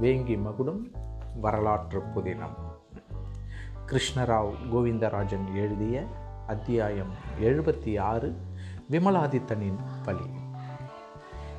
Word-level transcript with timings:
வேங்கி 0.00 0.42
மகுடம் 0.42 0.90
வரலாற்று 1.40 2.02
புதினம். 2.14 2.56
கிருஷ்ணராவ் 3.86 4.54
கோவிந்தராஜன் 4.72 5.54
எழுதிய 5.54 6.06
அத்தியாயம் 6.46 7.10
எழுபத்தி 7.40 8.00
ஆறு 8.00 8.36
விமலாதித்தனின் 8.90 9.76
பலி. 10.04 10.22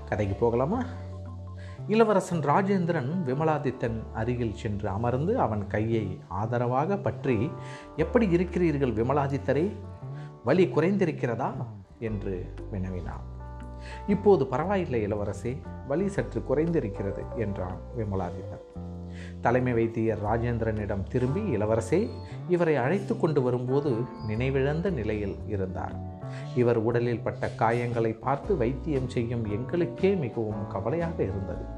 கதைக்கு 0.10 0.36
போகலாமா? 0.36 0.84
இளவரசன் 1.88 2.40
ராஜேந்திரன் 2.40 3.24
விமலாதித்தன் 3.26 4.12
அருகில் 4.14 4.56
சென்று 4.56 4.90
அமர்ந்து 4.90 5.40
அவன் 5.40 5.68
கையை 5.68 6.20
ஆதரவாக 6.28 6.98
பற்றி 6.98 7.52
எப்படி 7.96 8.30
இருக்கிறீர்கள் 8.30 8.94
விமலாதித்தரே? 8.94 9.72
வலி 10.46 10.66
குறைந்திருக்கிறதா? 10.66 11.52
என்று 12.00 12.54
வினவினான். 12.72 13.36
இப்போது 14.08 14.46
பரவாயில்லை 14.46 15.08
இளவரசே 15.08 15.58
வலி 15.88 16.08
சற்று 16.08 16.42
குறைந்திருக்கிறது 16.50 17.24
என்றான் 17.36 17.80
விமலாதித்தன். 17.98 18.66
தலைமை 19.42 19.74
வைத்தியர் 19.74 20.24
ராஜேந்திரனிடம் 20.24 21.04
திரும்பி 21.04 21.42
இளவரசே 21.42 22.10
இவரை 22.50 22.76
அழைத்து 22.76 23.20
கொண்டு 23.20 23.42
வரும்போது 23.42 23.96
நினைவிழந்த 24.28 24.92
நிலையில் 24.92 25.36
இருந்தார். 25.48 25.96
இவர் 26.56 26.78
உடலில் 26.78 27.20
பட்ட 27.20 27.50
காயங்களை 27.60 28.20
பார்த்து 28.20 28.58
வைத்தியம் 28.58 29.10
செய்யும் 29.10 29.46
எங்களுக்கே 29.46 30.14
மிகவும் 30.14 30.68
கவலையாக 30.68 31.24
இருந்தது. 31.24 31.77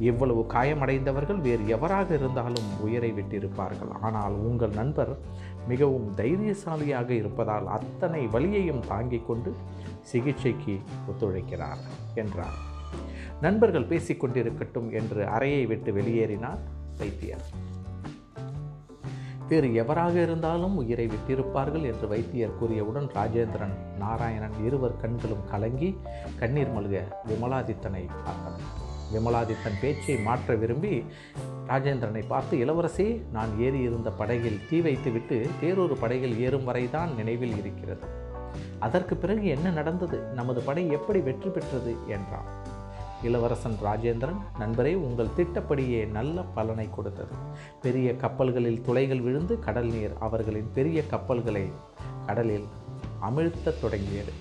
இவ்வளவு 0.00 0.46
காயமடைந்தவர்கள் 0.52 1.40
வேறு 1.40 1.68
எவராக 1.68 2.14
இருந்தாலும் 2.14 2.68
உயிரை 2.80 3.12
விட்டிருப்பார்கள். 3.12 3.92
ஆனால் 4.00 4.32
உங்கள் 4.32 4.70
நண்பர் 4.70 5.18
மிகவும் 5.68 6.14
தைரியசாலியாக 6.14 7.10
இருப்பதால் 7.10 7.66
அத்தனை 7.66 8.26
வலியையும் 8.26 8.86
தாங்கிக் 8.86 9.26
கொண்டு 9.26 9.52
சிகிச்சைக்கு 10.02 10.80
ஒத்துழைக்கிறார் 11.08 11.78
என்றார். 12.14 12.58
நண்பர்கள் 13.40 13.90
பேசிக்கொண்டிருக்கட்டும் 13.90 14.92
என்று 14.92 15.26
அறையை 15.26 15.66
விட்டு 15.66 15.92
வெளியேறினார் 15.92 16.60
வைத்தியர். 16.98 17.46
வேறு 19.48 19.74
எவராக 19.74 20.22
இருந்தாலும் 20.22 20.76
உயிரை 20.76 21.06
விட்டிருப்பார்கள் 21.06 21.82
என்று 21.82 22.08
வைத்தியர் 22.08 22.56
கூறியவுடன் 22.60 23.08
ராஜேந்திரன் 23.14 23.74
நாராயணன் 23.98 24.56
இருவர் 24.64 24.96
கண்களும் 24.96 25.46
கலங்கி 25.50 25.96
கண்ணீர் 26.38 26.74
மல்க 26.76 27.04
விமலாதித்தனை 27.26 28.06
பார்த்தனர் 28.24 28.85
விமலாதித்தன் 29.12 29.80
பேச்சை 29.80 30.18
மாற்ற 30.18 30.54
விரும்பி 30.54 31.04
ராஜேந்திரனை 31.66 32.24
பார்த்து 32.26 32.56
இளவரசே 32.58 33.22
நான் 33.32 33.58
ஏறி 33.58 33.78
இருந்த 33.78 34.10
படகில் 34.10 34.60
தீ 34.70 34.80
வைத்துவிட்டு 34.80 35.48
வேறொரு 35.60 35.96
படகில் 35.96 36.40
ஏறும் 36.40 36.64
வரைதான் 36.64 37.14
நினைவில் 37.14 37.56
இருக்கிறது. 37.56 38.06
அதற்கு 38.78 39.16
பிறகு 39.16 39.46
என்ன 39.46 39.70
நடந்தது? 39.70 40.18
நமது 40.18 40.62
படை 40.62 40.88
எப்படி 40.88 41.20
வெற்றி 41.20 41.48
பெற்றது? 41.48 41.96
என்றான். 42.06 42.64
இளவரசன் 43.22 43.76
ராஜேந்திரன் 43.84 44.40
நண்பரே 44.58 44.94
உங்கள் 44.94 45.34
திட்டப்படியே 45.36 46.08
நல்ல 46.08 46.42
பலனை 46.42 46.88
கொடுத்தது. 46.90 47.34
பெரிய 47.82 48.16
கப்பல்களில் 48.16 48.80
துளைகள் 48.80 49.20
விழுந்து 49.20 49.58
கடல் 49.58 49.86
நீர் 49.86 50.12
அவர்களின் 50.20 50.70
பெரிய 50.74 51.06
கப்பல்களை 51.06 51.70
கடலில் 52.26 52.64
அமிழ்த்தத் 53.22 53.80
தொடங்கியது. 53.80 54.32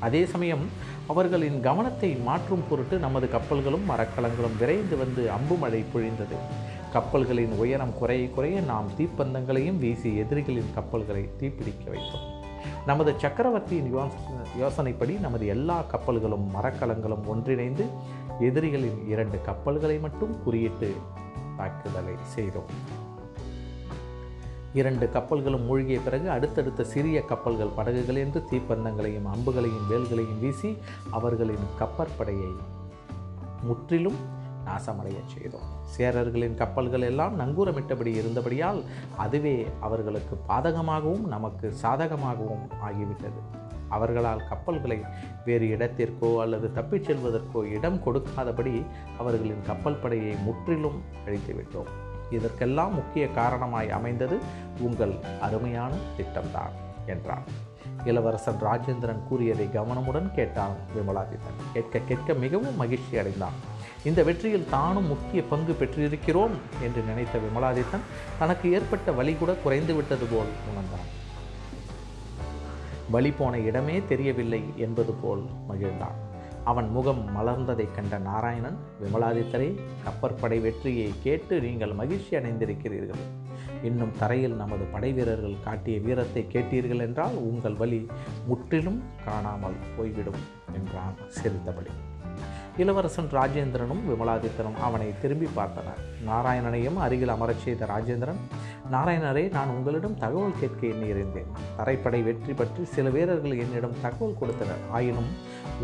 அதே 0.00 0.22
சமயம் 0.32 0.64
அவர்களின் 1.06 1.58
கவனத்தை 1.60 2.10
மாற்றும் 2.28 2.64
பொருட்டு 2.68 2.98
நமது 2.98 3.28
கப்பல்களும் 3.34 3.88
மரக்கலங்களும் 3.88 4.58
விரைந்து 4.58 4.96
வந்து 4.96 5.22
அம்பு 5.30 5.56
மழை 5.56 5.84
பொழிந்தது. 5.94 6.36
கப்பல்களின் 6.94 7.54
உயரம் 7.62 7.94
குறைய 7.98 8.28
குறைய 8.30 8.60
நாம் 8.60 8.88
தீப்பந்தங்களையும் 8.98 9.78
வீசி 9.78 10.12
எதிரிகளின் 10.16 10.70
கப்பல்களை 10.74 11.24
தீப்பிடிக்க 11.40 11.84
வைத்தோம். 11.94 12.26
நமது 12.86 13.10
சக்கரவர்த்தியின் 13.16 13.90
யோசனைப்படி 14.62 15.20
நமது 15.20 15.46
எல்லா 15.46 15.76
கப்பல்களும் 15.92 16.46
மரக்கலங்களும் 16.56 17.26
ஒன்றிணைந்து 17.26 17.86
எதிரிகளின் 18.40 18.98
இரண்டு 19.08 19.40
கப்பல்களை 19.44 19.98
மட்டும் 19.98 20.34
குறியிட்டு 20.46 20.90
தாக்குதலை 21.56 22.14
செய்தோம். 22.34 22.72
இரண்டு 24.74 25.10
கப்பல்களும் 25.12 25.64
மூழ்கிய 25.64 26.00
பிறகு 26.00 26.30
அடுத்தடுத்த 26.30 26.84
சிறிய 26.84 27.24
கப்பல்கள் 27.24 27.76
படகுகள் 27.76 28.16
என்று 28.16 28.44
தீப்பந்தங்களையும் 28.50 29.26
அம்புகளையும் 29.32 29.88
வேல்களையும் 29.88 30.40
வீசி 30.40 30.76
அவர்களின் 31.10 31.66
கப்பற்படையை 31.78 32.52
முற்றிலும் 33.62 34.38
நாசமடைய 34.66 35.18
செய்தோம். 35.26 35.68
சேரர்களின் 35.84 36.54
கப்பல்கள் 36.54 37.00
எல்லாம் 37.00 37.40
நங்கூரமிட்டபடி 37.40 38.06
இருந்தபடியால் 38.06 38.82
அதுவே 39.16 39.66
அவர்களுக்கு 39.80 40.36
பாதகமாகவும் 40.48 41.26
நமக்கு 41.26 41.72
சாதகமாகவும் 41.82 42.66
ஆகிவிட்டது. 42.82 43.40
அவர்களால் 43.88 44.48
கப்பல்களை 44.48 45.00
வேறு 45.44 45.68
இடத்திற்கோ 45.68 46.40
அல்லது 46.40 46.72
தப்பிச் 46.72 47.10
செல்வதற்கோ 47.10 47.64
இடம் 47.64 48.02
கொடுக்காதபடி 48.06 48.82
அவர்களின் 49.18 49.62
கப்பல் 49.66 50.00
படையை 50.02 50.34
முற்றிலும் 50.44 51.02
அழித்துவிட்டோம். 51.26 51.90
இதற்கெல்லாம் 52.30 52.94
முக்கிய 52.94 53.28
காரணமாய் 53.28 53.90
அமைந்தது 53.90 54.38
உங்கள் 54.80 55.14
அருமையான 55.40 55.94
திட்டம்தான் 56.18 56.74
என்றான். 57.06 57.42
இளவரசன் 58.04 58.60
ராஜேந்திரன் 58.60 59.28
கூறியதை 59.28 59.66
கவனமுடன் 59.66 60.34
கேட்டான் 60.34 60.76
விமலாதித்தன். 60.94 61.58
கேட்க 61.72 61.98
கேட்க 61.98 62.34
மிகவும் 62.34 62.76
மகிழ்ச்சி 62.76 63.18
அடைந்தான். 63.18 63.52
இந்த 64.04 64.22
வெற்றியில் 64.22 64.70
தானும் 64.70 65.06
முக்கிய 65.06 65.42
பங்கு 65.42 65.76
பெற்றிருக்கிறோம் 65.80 66.56
என்று 66.82 67.02
நினைத்த 67.02 67.38
விமலாதித்தன் 67.38 68.06
தனக்கு 68.38 68.72
ஏற்பட்ட 68.72 69.12
வழி 69.12 69.34
கூட 69.34 69.52
குறைந்து 69.52 69.94
விட்டது 69.94 70.26
போல் 70.26 70.52
உணர்ந்தான். 70.70 71.18
வழி 73.10 73.30
போன 73.30 73.58
இடமே 73.58 74.02
தெரியவில்லை 74.08 74.64
என்பது 74.76 75.12
போல் 75.12 75.44
மகிழ்ந்தான். 75.68 76.29
அவன் 76.64 76.90
முகம் 76.90 77.28
மலர்ந்ததைக் 77.36 77.94
கண்ட 77.94 78.18
நாராயணன் 78.18 78.78
விமலாதித்தரே 79.02 79.80
கப்பற்படை 80.04 80.60
வெற்றியை 80.60 81.12
கேட்டு 81.22 81.60
நீங்கள் 81.60 81.92
மகிழ்ச்சி 81.92 82.36
அடைந்திருக்கிறீர்கள். 82.36 83.22
இன்னும் 83.82 84.12
தரையில் 84.18 84.54
நமது 84.54 84.84
படை 84.84 85.12
வீரர்கள் 85.12 85.62
காட்டிய 85.64 85.98
வீரத்தை 85.98 86.46
கேட்டீர்கள் 86.52 87.00
என்றால் 87.00 87.34
உங்கள் 87.34 87.74
வழி 87.74 88.06
முற்றிலும் 88.46 89.02
காணாமல் 89.24 89.76
போய்விடும் 89.96 90.40
என்றான் 90.72 91.14
சிரித்தபடி. 91.28 91.90
இளவரசன் 92.82 93.28
ராஜேந்திரனும் 93.36 94.02
விமலாதித்தனும் 94.08 94.76
அவனை 94.86 95.08
திரும்பி 95.22 95.48
பார்த்தனர். 95.56 96.00
நாராயணனையும் 96.28 96.98
அருகில் 97.04 97.32
அமரச் 97.34 97.64
செய்த 97.64 97.86
ராஜேந்திரன் 97.92 98.40
நாராயணரே 98.94 99.42
நான் 99.56 99.72
உங்களிடம் 99.76 100.16
தகவல் 100.22 100.58
கேட்க 100.60 100.82
எண்ணியிருந்தேன் 100.92 101.50
தரைப்படை 101.78 102.20
வெற்றி 102.28 102.54
பற்றி 102.60 102.84
சில 102.94 103.08
வீரர்கள் 103.16 103.60
என்னிடம் 103.64 103.98
தகவல் 104.04 104.38
கொடுத்தனர். 104.40 104.84
ஆயினும் 104.98 105.30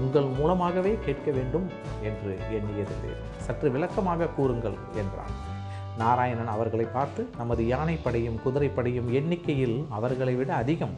உங்கள் 0.02 0.28
மூலமாகவே 0.38 0.92
கேட்க 1.06 1.28
வேண்டும் 1.38 1.66
என்று 2.10 2.32
எண்ணியிருந்தேன் 2.58 3.20
சற்று 3.46 3.70
விளக்கமாக 3.76 4.30
கூறுங்கள் 4.38 4.78
என்றான். 5.02 5.34
நாராயணன் 6.02 6.54
அவர்களை 6.54 6.86
பார்த்து 6.96 7.22
நமது 7.42 7.62
யானைப்படையும் 7.74 8.40
குதிரைப்படையும் 8.46 9.12
எண்ணிக்கையில் 9.20 9.78
அவர்களை 9.98 10.34
விட 10.40 10.50
அதிகம். 10.62 10.96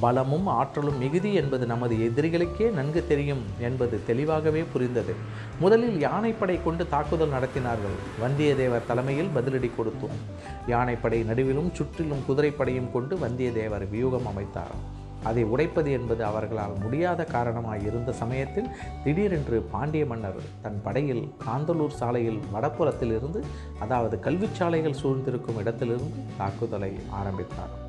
பலமும் 0.00 0.46
ஆற்றலும் 0.46 0.98
மிகுதி 0.98 1.34
என்பது 1.34 1.66
நமது 1.66 1.94
எதிரிகளுக்கே 1.96 2.72
நன்கு 2.72 3.06
தெரியும் 3.06 3.42
என்பது 3.60 4.00
தெளிவாகவே 4.06 4.64
புரிந்தது. 4.72 5.14
முதலில் 5.60 6.00
யானைப்படை 6.00 6.62
கொண்டு 6.62 6.88
தாக்குதல் 6.88 7.32
நடத்தினார்கள். 7.32 7.96
வந்தியத்தேவர் 8.22 8.86
தலைமையில் 8.86 9.30
பதிலடி 9.36 9.70
கொடுத்தோம். 9.70 10.18
யானைப்படை 10.66 11.24
நடுவிலும் 11.24 11.72
சுற்றிலும் 11.72 12.24
குதிரைப்படையும் 12.28 12.92
கொண்டு 12.92 13.16
வந்தியத்தேவர் 13.16 13.88
வியூகம் 13.90 14.26
அமைத்தார். 14.26 14.76
அதை 15.24 15.44
உடைப்பது 15.44 15.92
என்பது 15.92 16.24
அவர்களால் 16.24 16.74
முடியாத 16.82 17.24
காரணமாக 17.24 17.78
இருந்த 17.78 18.12
சமயத்தில் 18.12 18.68
திடீரென்று 19.04 19.62
பாண்டிய 19.62 20.06
மன்னர் 20.06 20.40
தன் 20.62 20.80
படையில் 20.82 21.34
காந்தலூர் 21.46 21.98
சாலையில் 22.00 22.40
வடப்புறத்திலிருந்து 22.54 23.42
அதாவது 23.78 24.20
கல்விச்சாலைகள் 24.24 25.00
சூழ்ந்திருக்கும் 25.02 25.56
இடத்திலிருந்து 25.56 26.20
தாக்குதலை 26.36 26.92
ஆரம்பித்தார். 27.10 27.83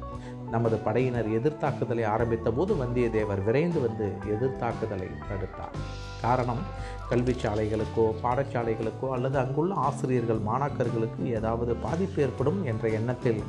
நமது 0.52 0.78
படையினர் 0.78 1.30
எதிர்த்தாக்குதலை 1.38 2.04
ஆரம்பித்த 2.06 2.52
போது 2.52 2.74
வந்தியத்தேவர் 2.76 3.44
விரைந்து 3.44 3.80
வந்து 3.82 4.08
எதிர்த்தாக்குதலை 4.34 5.10
தடுத்தார். 5.30 5.78
காரணம் 6.22 6.62
கல்வி 7.10 7.34
சாலைகளுக்கோ 7.34 8.06
பாடசாலைகளுக்கோ 8.24 9.08
அல்லது 9.12 9.38
அங்குள்ள 9.38 9.74
ஆசிரியர்கள் 9.76 10.42
மாணாக்கர்களுக்கு 10.48 11.24
ஏதாவது 11.38 11.76
பாதிப்பு 11.76 12.22
ஏற்படும் 12.22 12.66
என்ற 12.66 12.90
எண்ணத்தில் 12.90 13.42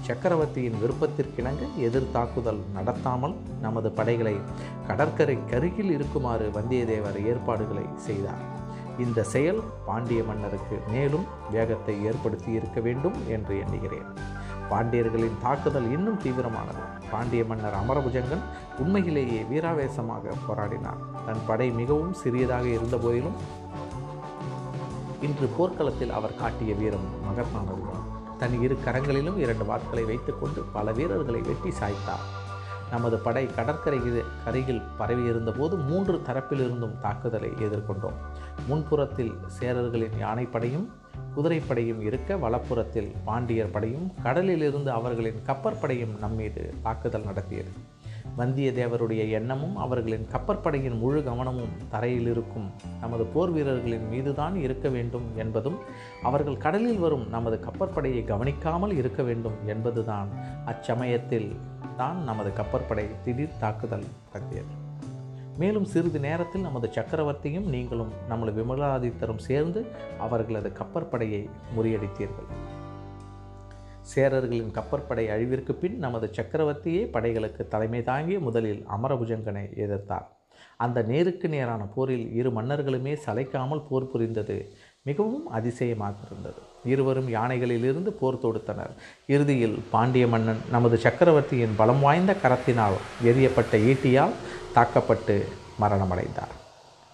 சக்கரவர்த்தியின் 0.00 0.78
விருப்பத்திற்கிணங்க 0.82 1.64
எதிர்த்தாக்குதல் 1.78 2.60
நடத்தாமல் 2.76 3.36
நமது 3.60 3.90
படைகளை 3.90 4.36
கடற்கரை 4.86 5.38
கருகில் 5.50 5.90
இருக்குமாறு 5.90 6.50
வந்தியத்தேவர் 6.54 7.18
ஏற்பாடுகளை 7.24 7.86
செய்தார். 7.96 8.44
இந்த 8.98 9.22
செயல் 9.22 9.60
பாண்டிய 9.86 10.22
மன்னருக்கு 10.22 10.78
மேலும் 10.92 11.26
வேகத்தை 11.50 12.04
ஏற்படுத்தி 12.04 12.52
இருக்க 12.52 12.80
வேண்டும் 12.80 13.18
என்று 13.28 13.58
எண்ணுகிறேன். 13.58 14.08
பாண்டியர்களின் 14.70 15.38
தாக்குதல் 15.42 15.92
இன்னும் 15.92 16.18
தீவிரமானது. 16.18 16.82
பாண்டிய 17.10 17.44
மன்னர் 17.44 17.74
அமரபுஜங்கன் 17.74 18.44
உண்மையிலேயே 18.78 19.46
வீராவேசமாக 19.50 20.34
போராடினார். 20.48 21.00
தன் 21.26 21.42
படை 21.46 21.70
மிகவும் 21.70 22.12
சிறியதாக 22.12 22.66
இருந்த 22.66 22.96
போதிலும் 22.96 23.38
இன்று 25.20 25.46
போர்க்களத்தில் 25.46 26.10
அவர் 26.10 26.36
காட்டிய 26.36 26.74
வீரம் 26.74 27.08
மகத்தானதுதான். 27.28 28.04
தன் 28.38 28.62
இரு 28.62 28.78
கரங்களிலும் 28.84 29.36
இரண்டு 29.36 29.64
வாட்களை 29.64 30.06
வைத்துக்கொண்டு 30.06 30.64
பல 30.72 30.92
வீரர்களை 30.92 31.40
வெட்டி 31.40 31.68
சாய்த்தார். 31.68 32.37
நமது 32.90 33.18
படை 33.18 33.46
கடற்கரை 33.54 34.00
கரையில் 34.44 34.82
பரவியிருந்தபோது 34.98 35.84
மூன்று 35.86 36.20
தரப்பிலிருந்தும் 36.26 36.98
தாக்குதலை 36.98 37.50
எதிர்கொண்டோம். 37.50 38.18
முன்புறத்தில் 38.68 39.34
சேரர்களின் 39.46 40.16
யானைப்படையும் 40.22 40.86
குதிரைப்படையும் 41.36 42.00
இருக்க 42.00 42.36
வலப்புறத்தில் 42.36 43.12
பாண்டியர் 43.24 43.70
படையும் 43.70 44.12
கடலிலிருந்து 44.22 44.90
அவர்களின் 44.90 45.40
கப்பற்படையும் 45.46 46.18
நம்மீது 46.18 46.74
தாக்குதல் 46.82 47.24
நடத்தியது. 47.24 47.68
வந்தியத்தேவருடைய 48.38 49.30
எண்ணமும் 49.30 49.76
அவர்களின் 49.76 50.26
கப்பற்படையின் 50.32 50.98
முழு 50.98 51.24
கவனமும் 51.24 51.74
தரையில் 51.90 52.26
இருக்கும் 52.26 52.70
நமது 53.00 53.24
போர் 53.24 53.50
வீரர்களின் 53.50 54.08
மீதுதான் 54.08 54.56
இருக்க 54.56 54.88
வேண்டும் 54.88 55.22
என்பதும் 55.36 55.78
அவர்கள் 56.22 56.56
கடலில் 56.56 56.98
வரும் 56.98 57.28
நமது 57.28 57.60
கப்பற்படையை 57.64 58.24
கவனிக்காமல் 58.24 58.96
இருக்க 58.96 59.22
வேண்டும் 59.22 59.56
என்பதுதான் 59.66 60.28
அச்சமயத்தில் 60.66 61.56
தான் 62.00 62.18
நமது 62.28 62.50
கப்பற்படை 62.60 63.04
திடீர் 63.24 63.58
தாக்குதல் 63.62 64.06
நடத்தியது. 64.26 64.72
மேலும் 65.60 65.86
சிறிது 65.92 66.18
நேரத்தில் 66.26 66.66
நமது 66.66 66.88
சக்கரவர்த்தியும் 66.96 67.68
நீங்களும் 67.74 68.12
நமது 68.28 68.50
விமலாதித்தரும் 68.58 69.44
சேர்ந்து 69.48 69.80
அவர்களது 70.26 70.70
கப்பற்படையை 70.80 71.42
முறியடித்தீர்கள். 71.76 72.50
சேரர்களின் 74.12 74.74
கப்பற்படை 74.78 75.24
அழிவிற்கு 75.34 75.72
பின் 75.72 75.96
நமது 75.98 76.26
சக்கரவர்த்தியே 76.36 77.02
படைகளுக்கு 77.14 77.64
தலைமை 77.74 78.02
தாங்கி 78.10 78.36
முதலில் 78.48 78.82
அமரபுஜங்கனை 78.96 79.64
எதிர்த்தார். 79.84 80.26
அந்த 80.84 80.98
நேருக்கு 81.10 81.46
நேரான 81.54 81.82
போரில் 81.94 82.26
இரு 82.38 82.50
மன்னர்களுமே 82.50 83.14
சளைக்காமல் 83.26 83.86
போர் 83.88 84.10
புரிந்தது. 84.12 84.56
மிகவும் 85.06 85.46
அதிசயமாக 85.58 86.14
இருந்தது 86.26 86.60
இருவரும் 86.84 87.28
யானைகளிலிருந்து 87.28 88.10
போர் 88.20 88.42
தொடுத்தனர். 88.42 88.92
இறுதியில் 89.26 89.78
பாண்டிய 89.90 90.26
மன்னன் 90.26 90.62
நமது 90.70 90.96
சக்கரவர்த்தியின் 90.98 91.76
பலம் 91.76 92.00
வாய்ந்த 92.00 92.34
கரத்தினால் 92.42 92.96
எரியப்பட்ட 93.30 93.80
ஈட்டியால் 93.90 94.34
தாக்கப்பட்டு 94.76 95.36
மரணமடைந்தார். 95.80 96.54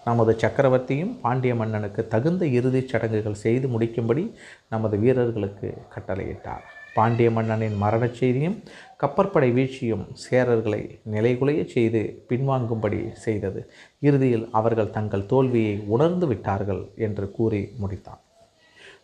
நமது 0.04 0.32
சக்கரவர்த்தியும் 0.42 1.12
பாண்டிய 1.20 1.54
மன்னனுக்கு 1.54 2.08
தகுந்த 2.08 2.44
இறுதிச் 2.58 2.88
சடங்குகள் 2.88 3.42
செய்து 3.44 3.68
முடிக்கும்படி 3.68 4.24
நமது 4.70 4.98
வீரர்களுக்கு 4.98 5.68
கட்டளையிட்டார். 5.94 6.64
பாண்டிய 6.94 7.30
மன்னனின் 7.30 7.76
மரணச் 7.76 8.18
செய்தியும் 8.18 8.58
கப்பற்படை 9.04 9.52
வீழ்ச்சியும் 9.52 10.04
சேரர்களை 10.30 11.00
நிலைகுலைய 11.12 11.66
செய்து 11.66 12.24
பின்வாங்கும்படி 12.28 13.12
செய்தது. 13.12 13.72
இறுதியில் 14.00 14.48
அவர்கள் 14.52 14.90
தங்கள் 14.90 15.26
தோல்வியை 15.26 15.84
உணர்ந்து 15.86 16.26
விட்டார்கள் 16.26 16.88
என்று 16.96 17.30
கூறி 17.30 17.68
முடித்தான். 17.82 18.22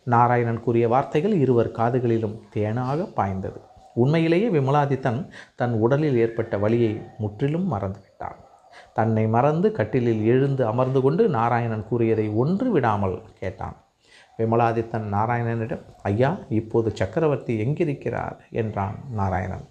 நாராயணன் 0.03 0.59
கூறிய 0.59 0.87
வார்த்தைகள் 0.87 1.33
இருவர் 1.33 1.71
காதுகளிலும் 1.71 2.39
தேனாக 2.55 3.13
பாய்ந்தது. 3.13 3.61
உண்மையிலேயே 3.93 4.47
விமலாதித்தன் 4.47 5.27
தன் 5.55 5.73
உடலில் 5.73 6.17
ஏற்பட்ட 6.17 6.57
வலியை 6.57 7.01
முற்றிலும் 7.17 7.73
மறந்துவிட்டான். 7.73 8.39
தன்னை 8.93 9.27
மறந்து 9.27 9.71
கட்டிலில் 9.71 10.25
எழுந்து 10.25 10.65
அமர்ந்து 10.65 11.01
கொண்டு 11.01 11.29
நாராயணன் 11.29 11.87
கூறியதை 11.87 12.29
ஒன்று 12.29 12.71
விடாமல் 12.71 13.21
கேட்டான். 13.39 13.75
விமலாதித்தன் 14.37 15.07
நாராயணனிடம் 15.13 15.81
ஐயா 16.03 16.37
இப்போது 16.49 16.95
சக்கரவர்த்தி 16.95 17.57
எங்கிருக்கிறார்? 17.57 18.47
என்றான் 18.51 18.95
நாராயணன். 19.13 19.65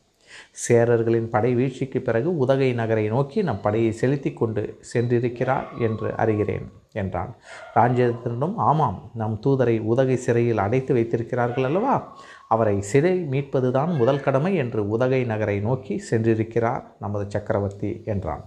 சேரர்களின் 0.68 1.28
படை 1.28 1.54
வீழ்ச்சிக்கு 1.54 2.00
பிறகு 2.00 2.38
உதகை 2.38 2.72
நகரை 2.72 3.08
நோக்கி 3.08 3.42
நம் 3.42 3.60
படையை 3.60 3.92
செலுத்தி 3.92 4.32
கொண்டு 4.32 4.78
சென்றிருக்கிறார் 4.92 5.66
என்று 5.78 6.08
அறிகிறேன் 6.08 6.66
என்றான். 6.92 7.34
ராஜேந்திரனும் 7.74 8.54
ஆமாம் 8.56 9.10
நம் 9.14 9.40
தூதரை 9.42 9.80
உதகை 9.80 10.16
சிறையில் 10.16 10.58
அடைத்து 10.58 10.94
வைத்திருக்கிறார்கள் 10.94 11.64
அல்லவா? 11.64 12.16
அவரை 12.48 12.82
சிறை 12.82 13.14
மீட்பதுதான் 13.30 13.96
முதல் 13.96 14.20
கடமை 14.20 14.54
என்று 14.54 14.88
உதகை 14.88 15.24
நகரை 15.24 15.60
நோக்கி 15.60 16.04
சென்றிருக்கிறார் 16.10 16.82
நமது 16.98 17.26
சக்கரவர்த்தி 17.28 18.02
என்றான். 18.04 18.44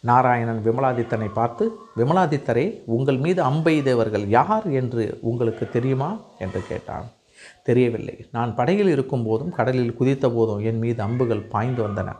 நாராயணன் 0.00 0.62
விமலாதித்தனை 0.64 1.28
பார்த்து 1.32 1.64
விமலாதித்தரே 1.96 2.82
உங்கள் 2.86 3.16
மீது 3.16 3.42
அம்பெய்தவர்கள் 3.44 4.26
யார் 4.28 4.70
என்று 4.70 5.18
உங்களுக்கு 5.20 5.68
தெரியுமா? 5.68 6.16
என்று 6.38 6.60
கேட்டான். 6.68 7.06
தெரியவில்லை. 7.62 8.16
நான் 8.32 8.54
படகில் 8.54 8.88
இருக்கும் 8.88 9.24
போதும் 9.24 9.50
கடலில் 9.50 9.96
குதித்த 9.98 10.30
போதும் 10.30 10.58
என் 10.58 10.78
மீது 10.78 11.02
அம்புகள் 11.02 11.48
பாய்ந்து 11.54 11.88
வந்தன. 11.88 12.16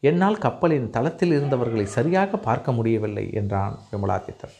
என்னால் 0.00 0.38
கப்பலின் 0.38 0.90
தளத்தில் 0.90 1.32
இருந்தவர்களை 1.32 1.84
சரியாக 1.84 2.36
பார்க்க 2.36 2.72
முடியவில்லை 2.72 3.24
என்றான் 3.32 3.78
விமலாதித்தன் 3.92 4.54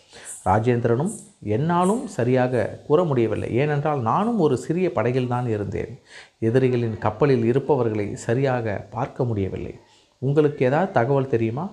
ராஜேந்திரனும் 0.45 1.13
என்னாலும் 1.57 2.07
சரியாக 2.07 2.81
கூற 2.87 3.05
முடியவில்லை. 3.05 3.49
ஏனென்றால் 3.55 4.01
நானும் 4.01 4.39
ஒரு 4.39 4.57
சிறிய 4.57 4.89
படகில்தான் 4.95 5.47
இருந்தேன். 5.47 5.93
எதிரிகளின் 6.39 6.99
கப்பலில் 6.99 7.45
இருப்பவர்களை 7.45 8.17
சரியாக 8.17 8.87
பார்க்க 8.91 9.25
முடியவில்லை. 9.25 9.75
உங்களுக்கு 10.23 10.65
ஏதாவது 10.65 10.91
தகவல் 10.93 11.33
தெரியுமா? 11.35 11.67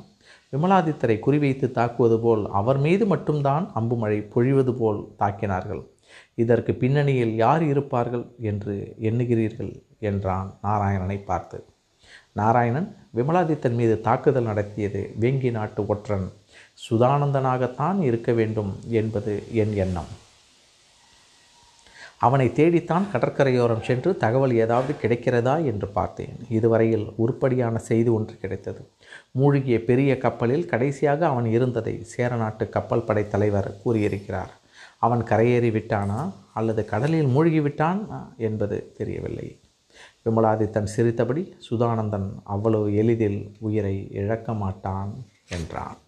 விமலாதித்தரை 0.53 1.17
குறிவைத்து 1.27 1.71
தாக்குவது 1.71 2.19
போல் 2.19 2.43
அவர் 2.51 2.77
மீது 2.77 3.05
மட்டும்தான் 3.05 3.71
அம்புமழை 3.75 4.19
பொழிவது 4.35 4.73
போல் 4.73 4.99
தாக்கினார்கள். 5.19 5.81
இதற்கு 6.35 6.73
பின்னணியில் 6.73 7.35
யார் 7.35 7.63
இருப்பார்கள் 7.63 8.25
என்று 8.39 8.95
எண்ணுகிறீர்கள் 9.01 9.71
என்றான் 9.99 10.49
நாராயணனை 10.63 11.23
பார்த்து. 11.23 11.65
நாராயணன் 12.31 12.95
விமலாதித்தன் 13.15 13.77
மீது 13.79 14.01
தாக்குதல் 14.01 14.43
நடத்தியது 14.43 15.01
வேங்கி 15.19 15.51
நாட்டு 15.51 15.85
ஒற்றன். 15.85 16.27
சுதானந்தனாகத்தான் 16.89 18.01
இருக்க 18.01 18.31
வேண்டும் 18.31 18.79
என்பது 18.89 19.43
என் 19.51 19.73
எண்ணம். 19.75 20.11
அவனை 22.19 22.53
தேடித்தான் 22.53 23.07
கடற்கரையோரம் 23.11 23.81
சென்று 23.81 24.17
தகவல் 24.17 24.53
ஏதாவது 24.55 24.93
கிடைக்கிறதா 25.01 25.65
என்று 25.65 25.87
பார்த்தேன். 25.87 26.35
இதுவரையில் 26.49 27.05
உருப்படியான 27.15 27.77
செய்தி 27.77 28.09
ஒன்று 28.09 28.35
கிடைத்தது. 28.37 28.81
மூழ்கிய 29.31 29.83
பெரிய 29.83 30.17
கப்பலில் 30.17 30.65
கடைசியாக 30.65 31.27
அவன் 31.27 31.45
இருந்ததை 31.45 32.03
சேரநாட்டு 32.03 32.69
கப்பல் 32.69 33.03
படை 33.03 33.27
தலைவர் 33.27 33.81
கூறியிருக்கிறார். 33.83 34.53
அவன் 35.05 35.23
கரையேறி 35.31 35.71
விட்டானா 35.77 36.19
அல்லது 36.59 36.81
கடலில் 36.93 37.33
மூழ்கி 37.35 37.61
விட்டான் 37.65 38.01
என்பது 38.47 38.77
தெரியவில்லை. 38.97 39.47
விமலாதித்தன் 40.25 40.91
சிரித்தபடி 40.93 41.43
சுதானந்தன் 41.67 42.29
அவ்வளவு 42.53 42.87
எளிதில் 43.01 43.39
உயிரை 43.67 43.95
இழக்க 44.21 44.53
மாட்டான் 44.63 45.11
என்றான். 45.57 45.99